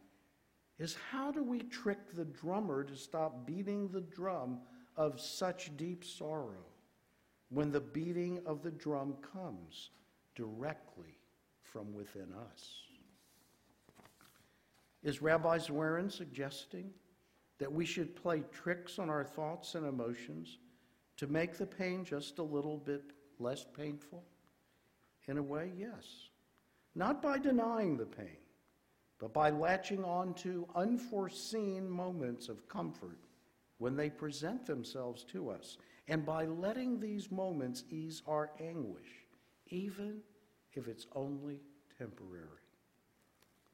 is 0.77 0.95
how 1.11 1.31
do 1.31 1.43
we 1.43 1.59
trick 1.59 2.13
the 2.13 2.25
drummer 2.25 2.83
to 2.83 2.95
stop 2.95 3.47
beating 3.47 3.87
the 3.87 4.01
drum 4.01 4.59
of 4.95 5.19
such 5.19 5.75
deep 5.77 6.03
sorrow 6.03 6.65
when 7.49 7.71
the 7.71 7.81
beating 7.81 8.39
of 8.45 8.61
the 8.61 8.71
drum 8.71 9.15
comes 9.33 9.89
directly 10.35 11.17
from 11.63 11.93
within 11.93 12.33
us? 12.51 12.90
Is 15.03 15.21
Rabbi 15.21 15.57
Zwerin 15.57 16.11
suggesting 16.11 16.91
that 17.57 17.71
we 17.71 17.85
should 17.85 18.15
play 18.15 18.43
tricks 18.51 18.99
on 18.99 19.09
our 19.09 19.23
thoughts 19.23 19.75
and 19.75 19.85
emotions 19.85 20.59
to 21.17 21.27
make 21.27 21.57
the 21.57 21.65
pain 21.65 22.05
just 22.05 22.39
a 22.39 22.43
little 22.43 22.77
bit 22.77 23.03
less 23.39 23.65
painful? 23.75 24.23
In 25.27 25.37
a 25.37 25.43
way, 25.43 25.71
yes. 25.77 26.29
Not 26.95 27.21
by 27.21 27.37
denying 27.37 27.97
the 27.97 28.05
pain, 28.05 28.37
but 29.19 29.33
by 29.33 29.49
latching 29.49 30.03
on 30.03 30.33
to 30.35 30.67
unforeseen 30.75 31.89
moments 31.89 32.49
of 32.49 32.67
comfort 32.67 33.19
when 33.77 33.95
they 33.95 34.09
present 34.09 34.65
themselves 34.65 35.23
to 35.23 35.49
us, 35.49 35.77
and 36.07 36.23
by 36.23 36.45
letting 36.45 36.99
these 36.99 37.31
moments 37.31 37.83
ease 37.89 38.21
our 38.27 38.51
anguish, 38.59 39.25
even 39.67 40.21
if 40.73 40.87
it's 40.87 41.07
only 41.15 41.61
temporary. 41.97 42.60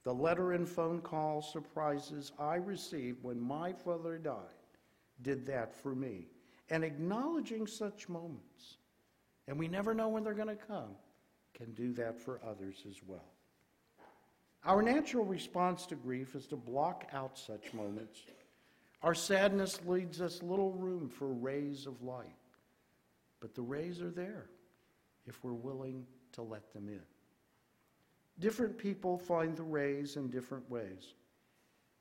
The 0.07 0.13
letter 0.13 0.53
and 0.53 0.65
phone 0.65 1.01
call 1.01 1.41
surprises 1.41 2.31
I 2.39 2.55
received 2.55 3.21
when 3.25 3.41
my 3.41 3.73
father 3.73 4.17
died 4.17 4.37
did 5.21 5.45
that 5.47 5.75
for 5.75 5.93
me. 5.93 6.27
And 6.69 6.85
acknowledging 6.85 7.67
such 7.67 8.07
moments, 8.07 8.77
and 9.49 9.59
we 9.59 9.67
never 9.67 9.93
know 9.93 10.07
when 10.07 10.23
they're 10.23 10.33
going 10.33 10.47
to 10.47 10.55
come, 10.55 10.95
can 11.53 11.73
do 11.73 11.91
that 11.95 12.17
for 12.17 12.39
others 12.49 12.85
as 12.89 13.01
well. 13.05 13.33
Our 14.63 14.81
natural 14.81 15.25
response 15.25 15.85
to 15.87 15.95
grief 15.95 16.35
is 16.35 16.47
to 16.47 16.55
block 16.55 17.09
out 17.11 17.37
such 17.37 17.73
moments. 17.73 18.21
Our 19.01 19.13
sadness 19.13 19.81
leaves 19.85 20.21
us 20.21 20.41
little 20.41 20.71
room 20.71 21.09
for 21.09 21.27
rays 21.27 21.85
of 21.85 22.01
light. 22.01 22.37
But 23.41 23.55
the 23.55 23.61
rays 23.61 23.99
are 23.99 24.11
there 24.11 24.45
if 25.25 25.43
we're 25.43 25.51
willing 25.51 26.07
to 26.31 26.43
let 26.43 26.71
them 26.71 26.87
in. 26.87 27.03
Different 28.39 28.77
people 28.77 29.17
find 29.17 29.55
the 29.55 29.63
rays 29.63 30.15
in 30.15 30.29
different 30.29 30.69
ways. 30.69 31.13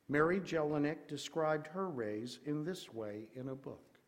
Mary 0.08 0.40
Jelinek 0.40 1.08
described 1.08 1.66
her 1.66 1.88
rays 1.88 2.38
in 2.44 2.64
this 2.64 2.92
way 2.92 3.28
in 3.34 3.48
a 3.48 3.54
book. 3.54 3.98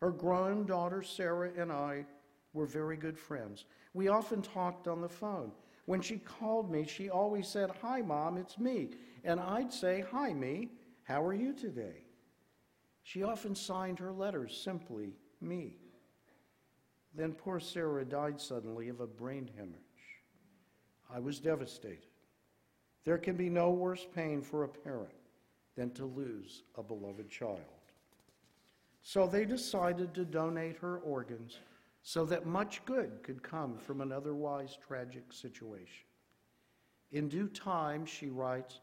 Her 0.00 0.10
granddaughter 0.10 1.02
Sarah 1.02 1.50
and 1.56 1.70
I 1.70 2.04
were 2.52 2.66
very 2.66 2.96
good 2.96 3.18
friends. 3.18 3.66
We 3.92 4.08
often 4.08 4.42
talked 4.42 4.88
on 4.88 5.00
the 5.00 5.08
phone. 5.08 5.52
When 5.86 6.00
she 6.00 6.16
called 6.16 6.70
me, 6.70 6.86
she 6.86 7.10
always 7.10 7.46
said, 7.46 7.70
Hi, 7.82 8.00
Mom, 8.00 8.38
it's 8.38 8.58
me. 8.58 8.90
And 9.22 9.38
I'd 9.38 9.72
say, 9.72 10.04
Hi, 10.10 10.32
me, 10.32 10.70
how 11.02 11.22
are 11.22 11.34
you 11.34 11.52
today? 11.52 12.04
She 13.02 13.22
often 13.22 13.54
signed 13.54 13.98
her 13.98 14.12
letters 14.12 14.58
simply, 14.62 15.12
Me. 15.40 15.76
Then 17.14 17.32
poor 17.32 17.60
Sarah 17.60 18.04
died 18.04 18.40
suddenly 18.40 18.88
of 18.88 19.00
a 19.00 19.06
brain 19.06 19.50
hemorrhage. 19.56 19.83
I 21.14 21.20
was 21.20 21.38
devastated. 21.38 22.08
There 23.04 23.18
can 23.18 23.36
be 23.36 23.48
no 23.48 23.70
worse 23.70 24.06
pain 24.14 24.42
for 24.42 24.64
a 24.64 24.68
parent 24.68 25.14
than 25.76 25.90
to 25.92 26.06
lose 26.06 26.64
a 26.76 26.82
beloved 26.82 27.30
child. 27.30 27.60
So 29.02 29.26
they 29.26 29.44
decided 29.44 30.14
to 30.14 30.24
donate 30.24 30.76
her 30.78 30.98
organs 30.98 31.58
so 32.02 32.24
that 32.24 32.46
much 32.46 32.84
good 32.84 33.22
could 33.22 33.42
come 33.42 33.78
from 33.78 34.00
an 34.00 34.10
otherwise 34.10 34.76
tragic 34.86 35.32
situation. 35.32 36.06
In 37.12 37.28
due 37.28 37.48
time, 37.48 38.04
she 38.06 38.28
writes, 38.28 38.80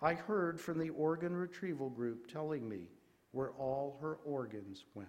I 0.00 0.14
heard 0.14 0.60
from 0.60 0.78
the 0.78 0.90
organ 0.90 1.34
retrieval 1.34 1.90
group 1.90 2.30
telling 2.30 2.68
me 2.68 2.88
where 3.32 3.50
all 3.52 3.98
her 4.00 4.18
organs 4.24 4.84
went. 4.94 5.08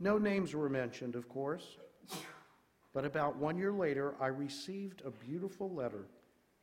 No 0.00 0.18
names 0.18 0.54
were 0.54 0.68
mentioned, 0.68 1.14
of 1.14 1.28
course, 1.28 1.76
but 2.94 3.04
about 3.04 3.36
one 3.36 3.58
year 3.58 3.72
later, 3.72 4.14
I 4.20 4.28
received 4.28 5.02
a 5.04 5.10
beautiful 5.10 5.70
letter 5.74 6.06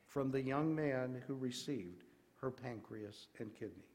from 0.07 0.31
the 0.31 0.41
young 0.41 0.73
man 0.73 1.21
who 1.27 1.35
received 1.35 2.05
her 2.37 2.49
pancreas 2.49 3.27
and 3.37 3.53
kidney. 3.53 3.91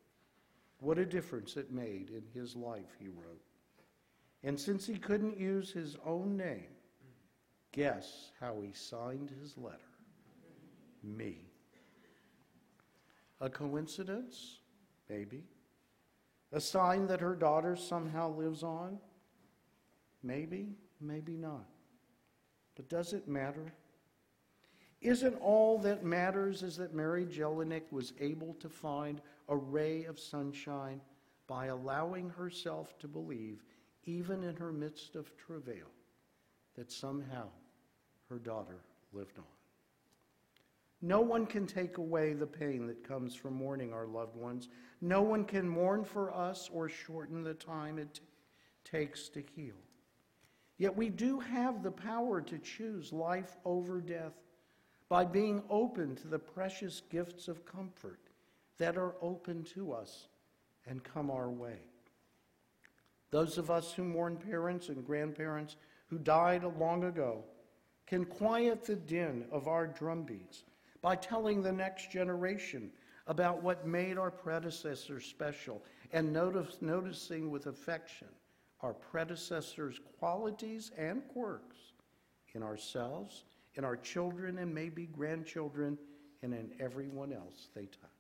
What 0.79 0.99
a 0.99 1.07
difference 1.07 1.57
it 1.57 1.73
made 1.73 2.11
in 2.11 2.23
his 2.39 2.55
life, 2.55 2.95
he 3.01 3.09
wrote. 3.09 3.43
And 4.45 4.61
since 4.61 4.87
he 4.87 4.99
couldn't 4.99 5.39
use 5.39 5.73
his 5.73 5.97
own 6.05 6.37
name, 6.37 6.69
guess 7.73 8.31
how 8.39 8.61
he 8.61 8.73
signed 8.73 9.33
his 9.41 9.57
letter? 9.57 9.79
Me. 11.03 11.47
A 13.41 13.49
coincidence? 13.49 14.61
Maybe. 15.09 15.45
A 16.53 16.61
sign 16.61 17.07
that 17.07 17.21
her 17.21 17.35
daughter 17.35 17.77
somehow 17.77 18.31
lives 18.31 18.63
on? 18.63 18.99
Maybe, 20.23 20.77
maybe 21.01 21.37
not. 21.37 21.67
But 22.77 22.89
does 22.89 23.13
it 23.13 23.27
matter? 23.27 23.73
Isn't 25.01 25.35
all 25.41 25.79
that 25.79 26.05
matters 26.05 26.63
is 26.63 26.77
that 26.77 26.95
Mary 26.95 27.27
Jelinek 27.27 27.91
was 27.91 28.13
able 28.21 28.55
to 28.55 28.69
find 28.69 29.21
a 29.49 29.57
ray 29.57 30.05
of 30.05 30.19
sunshine 30.19 31.01
by 31.47 31.67
allowing 31.67 32.31
herself 32.31 32.99
to 32.99 33.09
believe, 33.09 33.63
even 34.05 34.43
in 34.45 34.57
her 34.57 34.73
midst 34.73 35.17
of 35.17 35.37
travail, 35.37 35.87
that 36.75 36.91
somehow 36.91 37.49
her 38.29 38.39
daughter 38.39 38.79
lived 39.13 39.39
on. 39.39 39.45
No 41.03 41.21
one 41.21 41.47
can 41.47 41.67
take 41.67 41.99
away 41.99 42.33
the 42.33 42.47
pain 42.47 42.87
that 42.87 43.07
comes 43.07 43.35
from 43.35 43.55
mourning 43.55 43.93
our 43.93 44.07
loved 44.07 44.35
ones. 44.35 44.69
No 45.01 45.23
one 45.23 45.45
can 45.45 45.69
mourn 45.69 46.05
for 46.05 46.35
us 46.35 46.71
or 46.73 46.89
shorten 46.89 47.45
the 47.45 47.55
time 47.55 47.99
it 47.99 48.15
t- 48.15 48.21
takes 48.83 49.29
to 49.29 49.43
heal. 49.55 49.77
Yet 50.79 50.97
we 50.97 51.09
do 51.09 51.41
have 51.41 51.83
the 51.83 51.91
power 51.91 52.41
to 52.43 52.59
choose 52.59 53.13
life 53.13 53.57
over 53.65 54.01
death 54.01 54.35
by 55.09 55.25
being 55.25 55.63
open 55.71 56.17
to 56.17 56.29
the 56.29 56.39
precious 56.39 57.03
gifts 57.11 57.49
of 57.49 57.65
comfort 57.65 58.21
that 58.79 58.99
are 58.99 59.15
open 59.23 59.65
to 59.75 59.93
us 59.93 60.29
and 60.87 61.03
come 61.03 61.31
our 61.31 61.49
way. 61.49 61.79
Those 63.31 63.59
of 63.59 63.71
us 63.71 63.93
who 63.93 64.05
mourn 64.05 64.37
parents 64.37 64.89
and 64.89 65.05
grandparents 65.05 65.77
who 66.09 66.19
died 66.19 66.65
long 66.79 67.05
ago 67.05 67.45
can 68.07 68.25
quiet 68.25 68.85
the 68.85 68.97
din 68.97 69.47
of 69.51 69.69
our 69.69 69.87
drumbeats 69.87 70.65
by 71.03 71.17
telling 71.17 71.63
the 71.63 71.73
next 71.73 72.11
generation 72.13 72.91
about 73.27 73.63
what 73.63 73.87
made 73.87 74.19
our 74.19 74.31
predecessors 74.31 75.25
special 75.25 75.83
and 76.13 76.33
notice, 76.33 76.79
noticing 76.81 77.51
with 77.51 77.67
affection 77.67 78.29
our 78.81 78.95
predecessors' 78.95 80.01
qualities 80.19 80.91
and 80.97 81.27
quirks 81.29 81.77
in 82.55 82.63
ourselves, 82.63 83.45
in 83.75 83.85
our 83.85 83.97
children 83.97 84.59
and 84.59 84.75
maybe 84.75 85.07
grandchildren, 85.07 85.99
and 86.43 86.53
in 86.53 86.71
everyone 86.81 87.33
else 87.33 87.69
they 87.75 87.87
touch. 87.87 88.11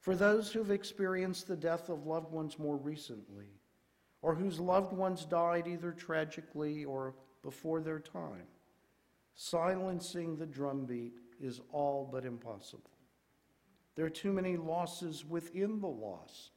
For 0.00 0.14
those 0.14 0.52
who've 0.52 0.70
experienced 0.70 1.48
the 1.48 1.56
death 1.56 1.88
of 1.88 2.06
loved 2.06 2.32
ones 2.32 2.58
more 2.58 2.76
recently, 2.76 3.48
or 4.22 4.34
whose 4.34 4.58
loved 4.58 4.92
ones 4.92 5.24
died 5.24 5.66
either 5.68 5.92
tragically 5.92 6.84
or 6.84 7.14
before 7.42 7.80
their 7.80 8.00
time, 8.00 8.46
silencing 9.34 10.36
the 10.36 10.46
drumbeat 10.46 11.14
is 11.40 11.60
all 11.70 12.08
but 12.10 12.24
impossible. 12.24 12.90
There 13.94 14.06
are 14.06 14.10
too 14.10 14.32
many 14.32 14.56
losses 14.56 15.24
within 15.24 15.80
the 15.80 15.88
loss 15.88 16.50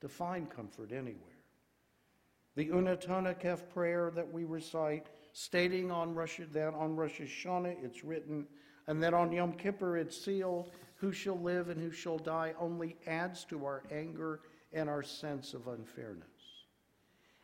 to 0.00 0.08
find 0.08 0.50
comfort 0.50 0.92
anywhere. 0.92 1.37
The 2.58 2.70
Unetaneh 2.70 3.36
Tokef 3.38 3.68
prayer 3.72 4.10
that 4.16 4.32
we 4.32 4.42
recite, 4.42 5.06
stating 5.32 5.92
on 5.92 6.12
Rosh, 6.12 6.40
that 6.50 6.74
on 6.74 6.96
Rosh 6.96 7.20
Hashanah 7.20 7.76
it's 7.84 8.02
written, 8.02 8.48
and 8.88 9.00
that 9.00 9.14
on 9.14 9.30
Yom 9.30 9.52
Kippur 9.52 9.96
it's 9.96 10.20
sealed, 10.20 10.72
who 10.96 11.12
shall 11.12 11.38
live 11.38 11.68
and 11.68 11.80
who 11.80 11.92
shall 11.92 12.18
die, 12.18 12.54
only 12.58 12.96
adds 13.06 13.44
to 13.44 13.64
our 13.64 13.84
anger 13.92 14.40
and 14.72 14.88
our 14.88 15.04
sense 15.04 15.54
of 15.54 15.68
unfairness. 15.68 16.26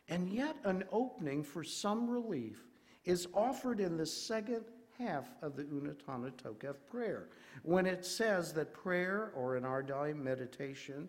And 0.09 0.29
yet, 0.29 0.57
an 0.65 0.83
opening 0.91 1.45
for 1.45 1.63
some 1.63 2.09
relief 2.09 2.65
is 3.05 3.29
offered 3.33 3.79
in 3.79 3.95
the 3.95 4.05
second 4.05 4.65
half 4.99 5.29
of 5.41 5.55
the 5.55 5.63
Unetaneh 5.63 6.33
Tokef 6.33 6.75
prayer, 6.91 7.29
when 7.63 7.85
it 7.85 8.05
says 8.05 8.51
that 8.51 8.73
prayer, 8.73 9.31
or 9.33 9.55
in 9.55 9.63
our 9.63 9.81
day, 9.81 10.11
meditation, 10.11 11.07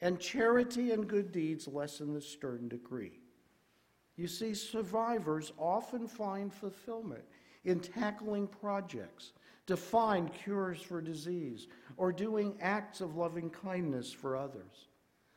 and 0.00 0.18
charity 0.18 0.90
and 0.90 1.06
good 1.06 1.30
deeds 1.30 1.68
lessen 1.68 2.12
the 2.12 2.20
stern 2.20 2.66
decree. 2.66 3.20
You 4.16 4.28
see, 4.28 4.54
survivors 4.54 5.52
often 5.58 6.06
find 6.06 6.52
fulfillment 6.52 7.24
in 7.64 7.80
tackling 7.80 8.46
projects 8.46 9.32
to 9.66 9.76
find 9.76 10.32
cures 10.32 10.80
for 10.80 11.00
disease 11.00 11.66
or 11.96 12.12
doing 12.12 12.56
acts 12.60 13.00
of 13.00 13.16
loving 13.16 13.50
kindness 13.50 14.12
for 14.12 14.36
others. 14.36 14.88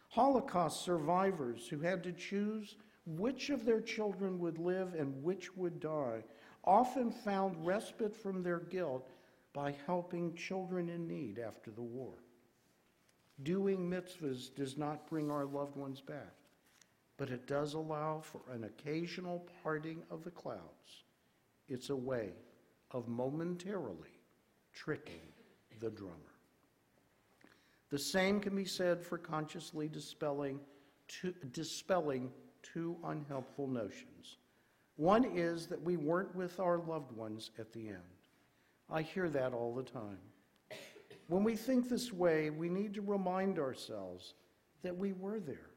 Holocaust 0.10 0.84
survivors 0.84 1.68
who 1.68 1.80
had 1.80 2.04
to 2.04 2.12
choose 2.12 2.76
which 3.06 3.50
of 3.50 3.66
their 3.66 3.82
children 3.82 4.38
would 4.40 4.58
live 4.58 4.94
and 4.94 5.24
which 5.24 5.56
would 5.56 5.80
die 5.80 6.24
often 6.64 7.10
found 7.10 7.66
respite 7.66 8.16
from 8.16 8.44
their 8.44 8.60
guilt 8.60 9.10
by 9.54 9.74
helping 9.86 10.36
children 10.36 10.90
in 10.90 11.08
need 11.08 11.40
after 11.40 11.72
the 11.72 11.82
war. 11.82 12.14
Doing 13.44 13.90
mitzvahs 13.90 14.54
does 14.54 14.78
not 14.78 15.08
bring 15.10 15.32
our 15.32 15.46
loved 15.46 15.78
ones 15.78 16.02
back, 16.02 16.34
but 17.18 17.30
it 17.30 17.48
does 17.48 17.74
allow 17.74 18.22
for 18.22 18.42
an 18.54 18.64
occasional 18.64 19.46
parting 19.64 20.04
of 20.10 20.24
the 20.24 20.32
clouds. 20.32 21.04
It's 21.68 21.90
a 21.90 21.96
way 21.96 22.30
of 22.92 23.08
momentarily 23.08 24.22
tricking 24.74 25.34
the 25.80 25.90
drummer. 25.90 26.14
The 27.90 28.00
same 28.00 28.40
can 28.40 28.56
be 28.56 28.66
said 28.66 29.04
for 29.04 29.18
consciously 29.18 29.88
dispelling 29.88 30.60
two, 31.08 31.34
dispelling 31.52 32.32
two 32.62 32.98
unhelpful 33.04 33.68
notions. 33.68 34.38
One 34.98 35.26
is 35.26 35.68
that 35.68 35.82
we 35.82 35.96
weren't 35.96 36.36
with 36.36 36.60
our 36.60 36.80
loved 36.80 37.12
ones 37.12 37.52
at 37.60 37.72
the 37.72 37.88
end. 37.90 37.98
I 38.90 39.02
hear 39.02 39.30
that 39.30 39.54
all 39.54 39.74
the 39.74 39.84
time. 39.84 40.18
When 41.28 41.44
we 41.44 41.56
think 41.56 41.90
this 41.90 42.14
way, 42.14 42.50
we 42.50 42.70
need 42.70 42.94
to 42.96 43.02
remind 43.02 43.60
ourselves 43.60 44.34
that 44.82 44.96
we 44.96 45.14
were 45.14 45.40
there. 45.40 45.72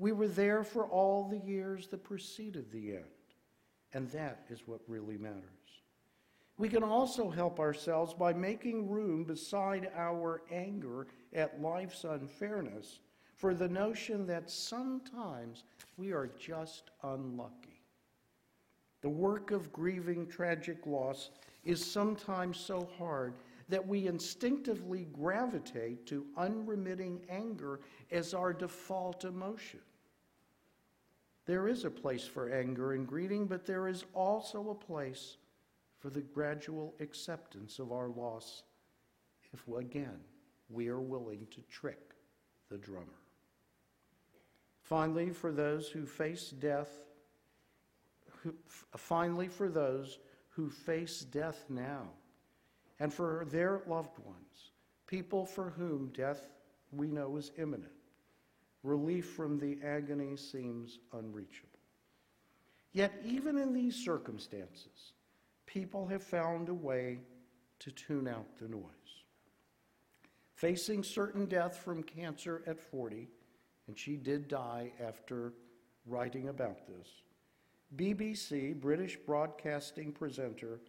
We 0.00 0.12
were 0.12 0.28
there 0.28 0.64
for 0.64 0.86
all 0.86 1.28
the 1.28 1.46
years 1.46 1.86
that 1.88 2.02
preceded 2.02 2.72
the 2.72 2.96
end. 2.96 3.04
And 3.92 4.10
that 4.12 4.46
is 4.48 4.60
what 4.64 4.80
really 4.88 5.18
matters. 5.18 5.42
We 6.56 6.70
can 6.70 6.82
also 6.82 7.28
help 7.28 7.60
ourselves 7.60 8.14
by 8.14 8.32
making 8.32 8.88
room 8.88 9.24
beside 9.24 9.90
our 9.94 10.40
anger 10.50 11.06
at 11.34 11.60
life's 11.60 12.04
unfairness 12.04 13.00
for 13.36 13.52
the 13.52 13.68
notion 13.68 14.26
that 14.26 14.50
sometimes 14.50 15.64
we 15.98 16.12
are 16.12 16.30
just 16.38 16.90
unlucky. 17.02 17.82
The 19.02 19.10
work 19.10 19.50
of 19.50 19.70
grieving 19.70 20.26
tragic 20.26 20.86
loss 20.86 21.28
is 21.62 21.84
sometimes 21.84 22.58
so 22.58 22.88
hard 22.96 23.34
that 23.68 23.86
we 23.86 24.06
instinctively 24.06 25.08
gravitate 25.12 26.06
to 26.06 26.24
unremitting 26.38 27.20
anger 27.28 27.80
as 28.10 28.32
our 28.32 28.54
default 28.54 29.24
emotion. 29.24 29.80
There 31.50 31.66
is 31.66 31.84
a 31.84 31.90
place 31.90 32.24
for 32.24 32.48
anger 32.48 32.92
and 32.92 33.04
greeting, 33.04 33.46
but 33.46 33.66
there 33.66 33.88
is 33.88 34.04
also 34.14 34.70
a 34.70 34.74
place 34.86 35.36
for 35.98 36.08
the 36.08 36.20
gradual 36.20 36.94
acceptance 37.00 37.80
of 37.80 37.90
our 37.90 38.06
loss 38.06 38.62
if, 39.52 39.66
again, 39.66 40.20
we 40.68 40.86
are 40.86 41.00
willing 41.00 41.48
to 41.50 41.60
trick 41.62 42.14
the 42.68 42.78
drummer. 42.78 43.18
Finally, 44.84 45.30
for 45.30 45.50
those 45.50 45.88
who 45.88 46.06
face 46.06 46.50
death 46.50 47.00
who, 48.44 48.54
finally, 48.96 49.48
for 49.48 49.68
those 49.68 50.20
who 50.50 50.70
face 50.70 51.22
death 51.22 51.64
now, 51.68 52.10
and 53.00 53.12
for 53.12 53.44
their 53.50 53.82
loved 53.88 54.20
ones, 54.20 54.70
people 55.08 55.46
for 55.46 55.70
whom 55.70 56.12
death 56.14 56.44
we 56.92 57.08
know 57.08 57.36
is 57.38 57.50
imminent, 57.58 57.90
relief 58.82 59.26
from 59.26 59.58
the 59.58 59.78
agony 59.84 60.36
seems 60.36 60.98
unreachable. 61.12 61.78
Yet, 62.92 63.12
even 63.24 63.56
in 63.58 63.72
these 63.72 63.94
circumstances, 63.94 65.12
people 65.66 66.06
have 66.08 66.22
found 66.22 66.68
a 66.68 66.74
way 66.74 67.20
to 67.78 67.90
tune 67.90 68.26
out 68.26 68.58
the 68.58 68.68
noise. 68.68 68.82
Facing 70.54 71.02
certain 71.02 71.46
death 71.46 71.78
from 71.78 72.02
cancer 72.02 72.62
at 72.66 72.80
40, 72.80 73.28
and 73.86 73.98
she 73.98 74.16
did 74.16 74.48
die 74.48 74.92
after 75.02 75.54
writing 76.06 76.48
about 76.48 76.86
this 76.86 77.08
BBC 77.96 78.78
British 78.80 79.16
broadcasting 79.26 80.12
presenter 80.12 80.80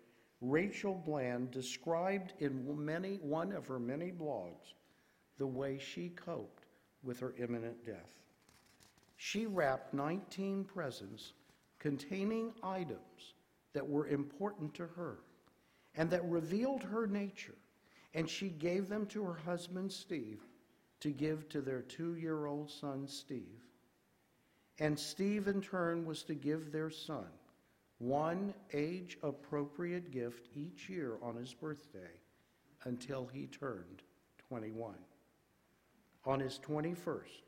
Rachel 0.41 0.95
Bland 1.05 1.51
described 1.51 2.33
in 2.39 2.65
many, 2.83 3.15
one 3.17 3.51
of 3.51 3.67
her 3.67 3.79
many 3.79 4.11
blogs 4.11 4.73
the 5.37 5.47
way 5.47 5.79
she 5.79 6.09
coped 6.09 6.60
with 7.03 7.19
her 7.19 7.33
imminent 7.37 7.85
death. 7.85 8.15
She 9.17 9.45
wrapped 9.45 9.93
19 9.93 10.63
presents 10.65 11.33
containing 11.79 12.53
items 12.63 13.33
that 13.73 13.87
were 13.87 14.07
important 14.07 14.73
to 14.75 14.87
her 14.87 15.19
and 15.95 16.09
that 16.09 16.23
revealed 16.25 16.83
her 16.83 17.07
nature, 17.07 17.55
and 18.13 18.29
she 18.29 18.49
gave 18.49 18.87
them 18.87 19.05
to 19.07 19.23
her 19.23 19.39
husband 19.45 19.91
Steve 19.91 20.41
to 20.99 21.11
give 21.11 21.49
to 21.49 21.61
their 21.61 21.81
two 21.81 22.15
year 22.15 22.45
old 22.45 22.69
son 22.69 23.07
Steve. 23.07 23.61
And 24.79 24.97
Steve, 24.97 25.47
in 25.47 25.61
turn, 25.61 26.05
was 26.05 26.23
to 26.23 26.33
give 26.33 26.71
their 26.71 26.89
son 26.89 27.27
one 27.99 28.53
age 28.73 29.17
appropriate 29.21 30.11
gift 30.11 30.47
each 30.55 30.89
year 30.89 31.17
on 31.21 31.35
his 31.35 31.53
birthday 31.53 32.19
until 32.85 33.27
he 33.27 33.45
turned 33.45 34.01
21. 34.47 34.95
On 36.25 36.39
his 36.39 36.59
21st, 36.59 37.41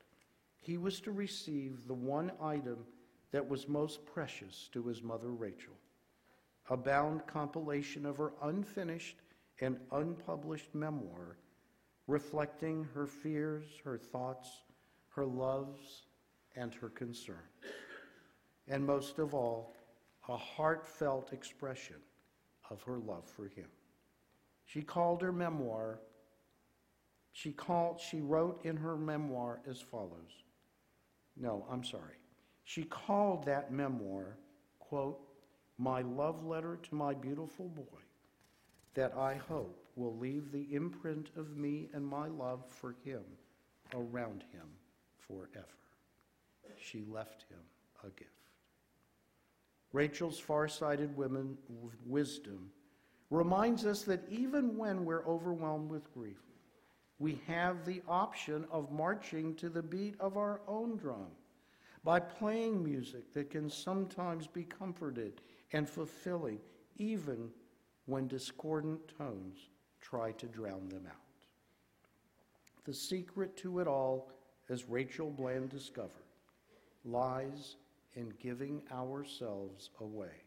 he 0.59 0.77
was 0.77 0.99
to 1.01 1.11
receive 1.11 1.87
the 1.87 1.93
one 1.93 2.31
item 2.41 2.85
that 3.31 3.47
was 3.47 3.67
most 3.67 4.05
precious 4.05 4.69
to 4.73 4.83
his 4.87 5.01
mother 5.01 5.31
Rachel 5.31 5.73
a 6.69 6.77
bound 6.77 7.27
compilation 7.27 8.05
of 8.05 8.17
her 8.17 8.31
unfinished 8.41 9.17
and 9.59 9.77
unpublished 9.91 10.73
memoir 10.73 11.37
reflecting 12.07 12.87
her 12.93 13.05
fears, 13.05 13.65
her 13.83 13.97
thoughts, 13.97 14.63
her 15.09 15.25
loves, 15.25 16.03
and 16.55 16.73
her 16.73 16.89
concerns. 16.89 17.39
And 18.67 18.85
most 18.85 19.19
of 19.19 19.33
all, 19.33 19.75
a 20.27 20.37
heartfelt 20.37 21.33
expression 21.33 21.97
of 22.69 22.81
her 22.83 22.97
love 22.97 23.25
for 23.25 23.47
him. 23.47 23.67
She 24.65 24.81
called 24.81 25.21
her 25.21 25.31
memoir, 25.31 25.99
she, 27.33 27.51
called, 27.51 27.99
she 27.99 28.21
wrote 28.21 28.63
in 28.63 28.77
her 28.77 28.95
memoir 28.95 29.59
as 29.69 29.81
follows. 29.81 30.43
No, 31.35 31.65
I'm 31.69 31.83
sorry. 31.83 32.17
She 32.63 32.83
called 32.83 33.45
that 33.45 33.73
memoir, 33.73 34.37
quote, 34.79 35.19
my 35.79 36.03
love 36.03 36.45
letter 36.45 36.79
to 36.83 36.95
my 36.95 37.13
beautiful 37.15 37.67
boy, 37.69 37.99
that 38.93 39.17
I 39.17 39.33
hope 39.49 39.83
will 39.95 40.15
leave 40.15 40.51
the 40.51 40.67
imprint 40.71 41.31
of 41.35 41.57
me 41.57 41.89
and 41.93 42.05
my 42.05 42.27
love 42.27 42.63
for 42.69 42.95
him 43.03 43.23
around 43.93 44.43
him 44.51 44.67
forever. 45.27 45.67
She 46.77 47.03
left 47.09 47.45
him 47.49 47.59
a 48.03 48.09
gift. 48.11 48.29
Rachel's 49.91 50.39
far-sighted 50.39 51.17
women 51.17 51.57
wisdom 52.05 52.71
reminds 53.31 53.85
us 53.85 54.03
that 54.03 54.23
even 54.29 54.77
when 54.77 55.03
we're 55.03 55.25
overwhelmed 55.27 55.89
with 55.89 56.13
grief, 56.13 56.41
we 57.23 57.39
have 57.47 57.85
the 57.85 58.01
option 58.05 58.65
of 58.69 58.91
marching 58.91 59.55
to 59.55 59.69
the 59.69 59.81
beat 59.81 60.13
of 60.19 60.35
our 60.35 60.59
own 60.67 60.97
drum 60.97 61.27
by 62.03 62.19
playing 62.19 62.83
music 62.83 63.31
that 63.31 63.49
can 63.49 63.69
sometimes 63.69 64.45
be 64.45 64.65
comforted 64.65 65.39
and 65.71 65.89
fulfilling, 65.89 66.59
even 66.97 67.49
when 68.07 68.27
discordant 68.27 68.99
tones 69.17 69.69
try 70.01 70.33
to 70.33 70.47
drown 70.47 70.89
them 70.89 71.07
out. 71.07 71.15
The 72.83 72.93
secret 72.93 73.55
to 73.55 73.79
it 73.79 73.87
all, 73.87 74.29
as 74.67 74.89
Rachel 74.89 75.29
Bland 75.31 75.69
discovered, 75.69 76.27
lies 77.05 77.77
in 78.15 78.33
giving 78.37 78.81
ourselves 78.91 79.91
away. 80.01 80.43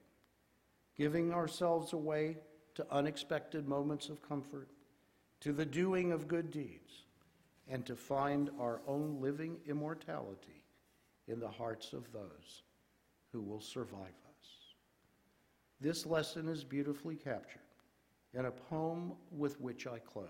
Giving 0.95 1.33
ourselves 1.33 1.95
away 1.95 2.37
to 2.75 2.87
unexpected 2.91 3.67
moments 3.67 4.11
of 4.11 4.21
comfort, 4.21 4.69
to 5.41 5.53
the 5.53 5.67
doing 5.67 6.13
of 6.13 6.29
good 6.29 6.51
deeds, 6.51 7.05
and 7.69 7.85
to 7.87 7.97
find 7.97 8.51
our 8.61 8.81
own 8.87 9.21
living 9.21 9.57
immortality 9.67 10.63
in 11.29 11.41
the 11.41 11.49
hearts 11.49 11.93
of 11.93 12.11
those 12.13 12.63
who 13.33 13.41
will 13.41 13.61
survive 13.61 14.01
us. 14.01 14.75
This 15.81 16.07
lesson 16.07 16.49
is 16.49 16.65
beautifully 16.65 17.17
captured 17.17 17.61
in 18.35 18.47
a 18.47 18.51
poem 18.51 19.13
with 19.31 19.61
which 19.61 19.87
I 19.87 19.99
close. 19.99 20.27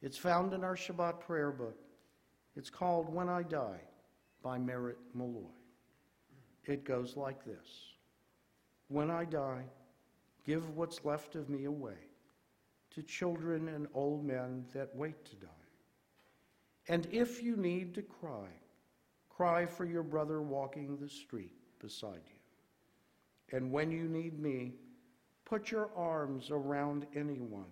It's 0.00 0.18
found 0.18 0.52
in 0.52 0.64
our 0.64 0.76
Shabbat 0.76 1.20
prayer 1.20 1.52
book. 1.52 1.78
It's 2.56 2.70
called 2.70 3.12
When 3.12 3.28
I 3.28 3.42
Die 3.42 3.80
by 4.42 4.58
Merrit 4.58 4.98
Malloy. 5.14 5.50
It 6.64 6.84
goes 6.84 7.16
like 7.16 7.44
this 7.44 7.92
When 8.88 9.10
I 9.10 9.24
die, 9.24 9.64
give 10.46 10.76
what's 10.76 11.04
left 11.04 11.36
of 11.36 11.48
me 11.48 11.64
away 11.64 12.13
to 12.94 13.02
children 13.02 13.68
and 13.68 13.86
old 13.94 14.24
men 14.24 14.64
that 14.72 14.94
wait 14.94 15.24
to 15.26 15.36
die. 15.36 15.48
And 16.88 17.06
if 17.10 17.42
you 17.42 17.56
need 17.56 17.94
to 17.94 18.02
cry, 18.02 18.48
cry 19.28 19.66
for 19.66 19.84
your 19.84 20.02
brother 20.02 20.42
walking 20.42 20.96
the 20.96 21.08
street 21.08 21.52
beside 21.80 22.22
you. 22.26 23.56
And 23.56 23.70
when 23.70 23.90
you 23.90 24.04
need 24.04 24.38
me, 24.38 24.74
Put 25.44 25.70
your 25.70 25.90
arms 25.94 26.50
around 26.50 27.06
anyone 27.14 27.70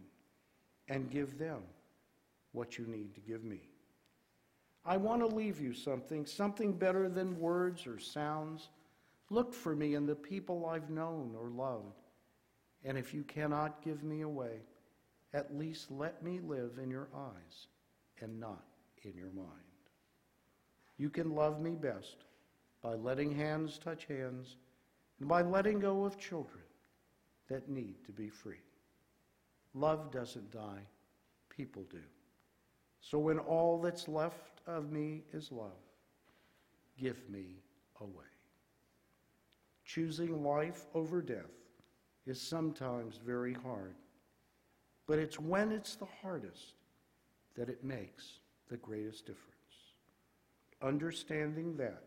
and 0.88 1.10
give 1.10 1.38
them 1.38 1.62
what 2.52 2.76
you 2.76 2.86
need 2.86 3.14
to 3.14 3.20
give 3.20 3.44
me. 3.44 3.60
I 4.84 4.96
want 4.96 5.20
to 5.20 5.26
leave 5.26 5.60
you 5.60 5.72
something, 5.72 6.26
something 6.26 6.72
better 6.72 7.08
than 7.08 7.38
words 7.38 7.86
or 7.86 7.98
sounds. 7.98 8.68
Look 9.30 9.54
for 9.54 9.74
me 9.74 9.94
in 9.94 10.06
the 10.06 10.14
people 10.14 10.66
I've 10.66 10.90
known 10.90 11.34
or 11.38 11.48
loved. 11.48 12.02
And 12.84 12.98
if 12.98 13.14
you 13.14 13.22
cannot 13.22 13.82
give 13.82 14.02
me 14.02 14.22
away, 14.22 14.60
at 15.34 15.56
least 15.56 15.90
let 15.90 16.22
me 16.22 16.40
live 16.40 16.78
in 16.82 16.90
your 16.90 17.08
eyes 17.14 17.66
and 18.20 18.38
not 18.38 18.64
in 19.02 19.14
your 19.14 19.30
mind. 19.34 19.48
You 20.98 21.10
can 21.10 21.34
love 21.34 21.60
me 21.60 21.72
best 21.72 22.16
by 22.82 22.94
letting 22.94 23.34
hands 23.34 23.78
touch 23.78 24.04
hands 24.04 24.56
and 25.20 25.28
by 25.28 25.42
letting 25.42 25.78
go 25.78 26.04
of 26.04 26.18
children 26.18 26.62
that 27.48 27.68
need 27.68 28.04
to 28.04 28.12
be 28.12 28.28
free. 28.28 28.60
Love 29.74 30.10
doesn't 30.10 30.50
die, 30.50 30.86
people 31.48 31.84
do. 31.90 32.02
So 33.00 33.18
when 33.18 33.38
all 33.38 33.80
that's 33.80 34.08
left 34.08 34.60
of 34.66 34.92
me 34.92 35.22
is 35.32 35.50
love, 35.50 35.70
give 36.98 37.28
me 37.28 37.62
away. 38.00 38.24
Choosing 39.84 40.42
life 40.44 40.84
over 40.94 41.20
death 41.20 41.50
is 42.26 42.40
sometimes 42.40 43.16
very 43.16 43.52
hard, 43.52 43.94
but 45.06 45.18
it's 45.18 45.38
when 45.38 45.72
it's 45.72 45.96
the 45.96 46.08
hardest 46.22 46.74
that 47.56 47.68
it 47.68 47.84
makes 47.84 48.38
the 48.68 48.76
greatest 48.78 49.26
difference. 49.26 49.48
Understanding 50.82 51.76
that 51.76 52.02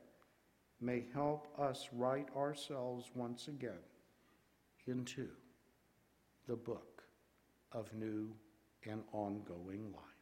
may 0.81 1.03
help 1.13 1.47
us 1.59 1.87
right 1.93 2.27
ourselves 2.35 3.11
once 3.15 3.47
again 3.47 3.71
into 4.87 5.27
the 6.47 6.55
book 6.55 7.03
of 7.71 7.93
new 7.93 8.29
and 8.89 9.01
ongoing 9.13 9.91
life. 9.93 10.14